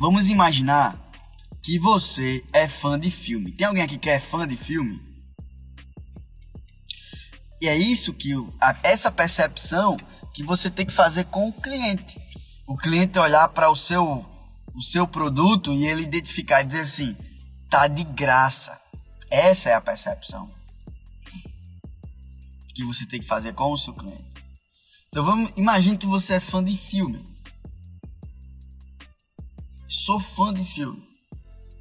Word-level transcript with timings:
Vamos 0.00 0.30
imaginar 0.30 0.98
que 1.62 1.78
você 1.78 2.42
é 2.54 2.66
fã 2.66 2.98
de 2.98 3.10
filme. 3.10 3.52
Tem 3.52 3.66
alguém 3.66 3.82
aqui 3.82 3.98
que 3.98 4.08
é 4.08 4.18
fã 4.18 4.48
de 4.48 4.56
filme? 4.56 4.98
E 7.60 7.68
é 7.68 7.76
isso 7.76 8.14
que 8.14 8.30
essa 8.82 9.12
percepção 9.12 9.98
que 10.32 10.42
você 10.42 10.70
tem 10.70 10.86
que 10.86 10.92
fazer 10.92 11.24
com 11.24 11.46
o 11.50 11.52
cliente. 11.52 12.18
O 12.66 12.78
cliente 12.78 13.18
olhar 13.18 13.46
para 13.48 13.68
o 13.68 13.76
seu 13.76 14.24
o 14.74 14.80
seu 14.80 15.06
produto 15.06 15.70
e 15.74 15.86
ele 15.86 16.00
identificar 16.00 16.62
e 16.62 16.64
dizer 16.64 16.80
assim: 16.80 17.14
tá 17.68 17.86
de 17.86 18.02
graça. 18.02 18.80
Essa 19.30 19.68
é 19.68 19.74
a 19.74 19.82
percepção 19.82 20.50
que 22.74 22.82
você 22.84 23.04
tem 23.04 23.20
que 23.20 23.26
fazer 23.26 23.52
com 23.52 23.70
o 23.70 23.76
seu 23.76 23.92
cliente. 23.92 24.24
Então 25.08 25.22
vamos, 25.22 25.52
imagine 25.58 25.98
que 25.98 26.06
você 26.06 26.36
é 26.36 26.40
fã 26.40 26.64
de 26.64 26.74
filme. 26.74 27.29
Sou 29.90 30.20
fã 30.20 30.54
de 30.54 30.64
filme. 30.64 31.02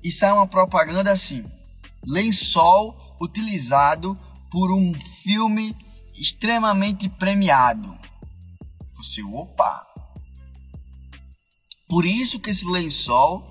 E 0.04 0.12
sai 0.12 0.32
uma 0.32 0.48
propaganda 0.48 1.12
assim: 1.12 1.46
lençol 2.04 2.98
utilizado 3.22 4.20
por 4.50 4.72
um 4.72 5.00
filme 5.24 5.78
extremamente 6.16 7.08
premiado. 7.08 7.96
Você, 8.98 9.22
opa! 9.22 9.86
Por 11.88 12.04
isso 12.04 12.40
que 12.40 12.50
esse 12.50 12.66
lençol 12.66 13.44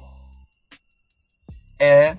é. 1.81 2.19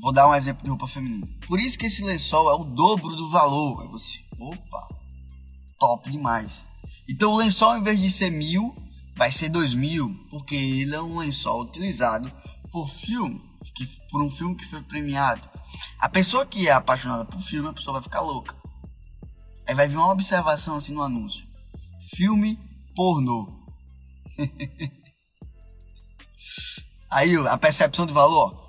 Vou 0.00 0.12
dar 0.12 0.28
um 0.28 0.34
exemplo 0.34 0.64
de 0.64 0.70
roupa 0.70 0.88
feminina. 0.88 1.26
Por 1.46 1.60
isso 1.60 1.78
que 1.78 1.86
esse 1.86 2.02
lençol 2.02 2.50
é 2.50 2.54
o 2.54 2.64
dobro 2.64 3.14
do 3.14 3.30
valor. 3.30 3.82
Aí 3.82 3.88
você, 3.88 4.18
opa, 4.38 4.88
top 5.78 6.10
demais. 6.10 6.64
Então 7.06 7.32
o 7.32 7.36
lençol, 7.36 7.76
em 7.76 7.82
vez 7.82 8.00
de 8.00 8.10
ser 8.10 8.30
mil, 8.30 8.74
vai 9.16 9.30
ser 9.30 9.48
dois 9.48 9.74
mil, 9.74 10.14
porque 10.30 10.54
ele 10.54 10.94
é 10.94 11.02
um 11.02 11.18
lençol 11.18 11.62
utilizado 11.62 12.32
por 12.70 12.88
filme, 12.88 13.40
que, 13.74 13.86
por 14.10 14.22
um 14.22 14.30
filme 14.30 14.54
que 14.56 14.66
foi 14.66 14.82
premiado. 14.82 15.48
A 15.98 16.08
pessoa 16.08 16.44
que 16.46 16.68
é 16.68 16.72
apaixonada 16.72 17.24
por 17.24 17.40
filme, 17.40 17.68
a 17.68 17.72
pessoa 17.72 17.94
vai 17.94 18.02
ficar 18.02 18.20
louca. 18.20 18.54
Aí 19.66 19.74
vai 19.74 19.88
vir 19.88 19.96
uma 19.96 20.12
observação 20.12 20.76
assim 20.76 20.92
no 20.92 21.02
anúncio: 21.02 21.46
filme 22.14 22.58
pornô. 22.94 23.64
Aí 27.10 27.36
a 27.36 27.56
percepção 27.56 28.06
de 28.06 28.12
valor 28.12 28.64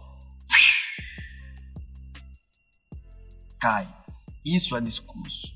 cai. 3.59 3.91
Isso 4.45 4.77
é 4.77 4.81
discurso. 4.81 5.54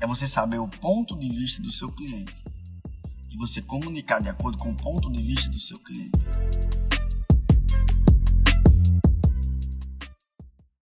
É 0.00 0.06
você 0.06 0.28
saber 0.28 0.58
o 0.58 0.68
ponto 0.68 1.18
de 1.18 1.28
vista 1.28 1.60
do 1.60 1.72
seu 1.72 1.90
cliente 1.90 2.32
e 3.30 3.36
você 3.36 3.60
comunicar 3.60 4.22
de 4.22 4.28
acordo 4.28 4.56
com 4.56 4.70
o 4.70 4.76
ponto 4.76 5.10
de 5.10 5.20
vista 5.20 5.50
do 5.50 5.58
seu 5.58 5.78
cliente. 5.80 6.87